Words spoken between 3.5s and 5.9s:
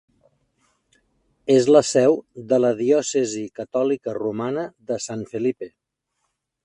catòlica romana de San Felipe.